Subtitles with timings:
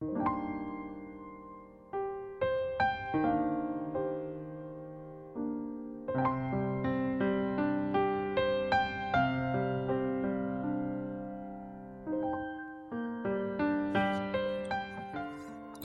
[0.00, 0.06] 你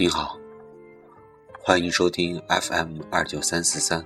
[0.07, 0.37] 好，
[1.61, 4.03] 欢迎收听 FM 二九三四三。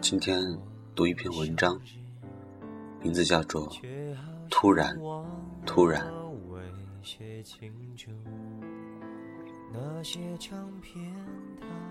[0.00, 0.58] 今天
[0.94, 1.80] 读一篇文章，
[3.00, 3.66] 名字叫做
[4.60, 4.98] 《突然，
[5.64, 6.04] 突然》。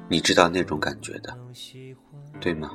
[0.10, 1.34] 你知道那种感觉的，
[2.42, 2.72] 对吗？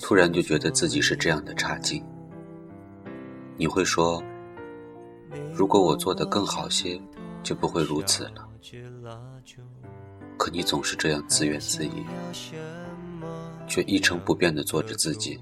[0.00, 2.02] 突然就觉得自己是这样的差劲。
[3.58, 4.22] 你会说。
[5.52, 6.98] 如果我做的更好些，
[7.42, 8.48] 就不会如此了。
[10.38, 11.90] 可你总是这样自怨自艾，
[13.68, 15.38] 却一成不变地做着自己。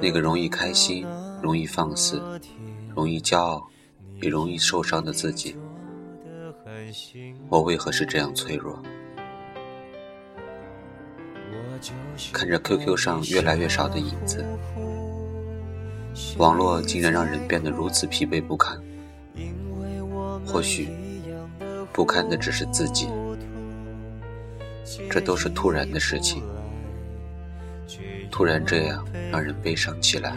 [0.00, 1.06] 那个容易开心、
[1.42, 2.22] 容易放肆、
[2.94, 3.66] 容易骄傲，
[4.20, 5.56] 也容易受伤的自己，
[7.48, 8.78] 我为何是这样脆弱？
[12.32, 14.44] 看着 QQ 上越来越少的影子。
[16.36, 18.78] 网络竟然让人变得如此疲惫不堪。
[20.44, 20.88] 或许
[21.92, 23.08] 不堪的只是自己，
[25.08, 26.42] 这都是突然的事情，
[28.30, 30.36] 突然这样让人悲伤起来。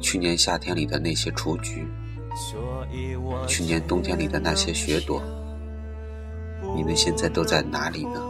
[0.00, 1.86] 去年夏天里的那些雏菊，
[3.46, 5.22] 去年冬天里的那些雪朵，
[6.76, 8.20] 你们现在都在哪里呢？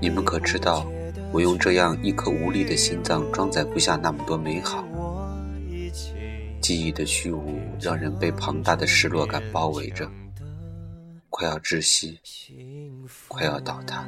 [0.00, 0.86] 你们可知道？
[1.30, 4.82] 我用这样一颗无力的心脏，装载不下那么多美好。
[6.60, 10.10] 记忆的虚无，让人被庞大的失落感包围着，
[11.38, 12.18] 快要窒息，
[13.28, 14.04] 快要倒塌。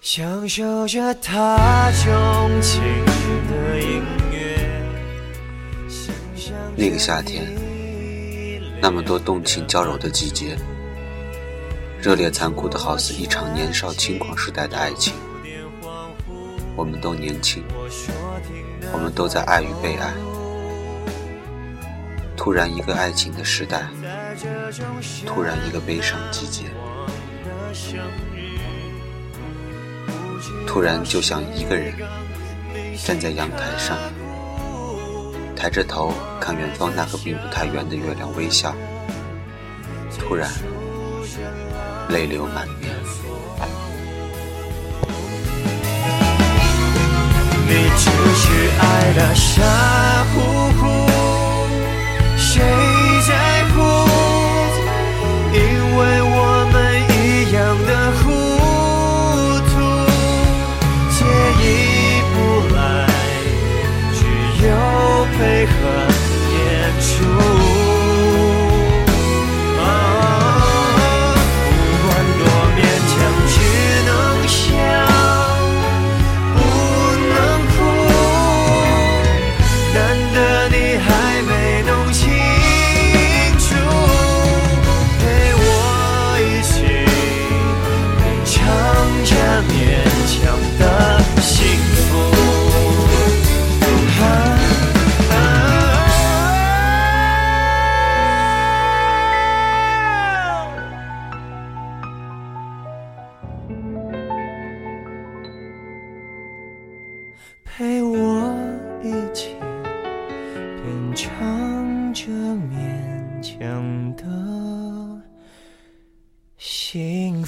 [0.00, 2.82] 享受着他穷情。
[6.76, 7.46] 那个夏天，
[8.82, 10.56] 那么多动情娇柔的季节，
[12.00, 15.14] 热烈残酷的好似一场年少轻狂时代的爱情。
[16.76, 17.62] 我们都年轻，
[18.92, 20.12] 我们都在爱与被爱。
[22.36, 23.86] 突然一个爱情的时代，
[25.24, 26.64] 突然一个悲伤季节。
[30.66, 31.94] 突然就像一个人
[32.96, 33.96] 站在阳台上，
[35.56, 38.74] 抬着头看远方那个并不太圆的月亮微笑。
[40.18, 40.50] 突然
[42.08, 42.94] 泪流满面。
[47.66, 47.74] 你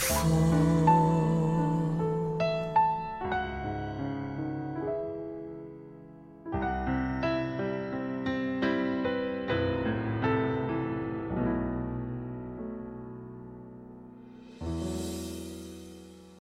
[0.06, 1.65] 风。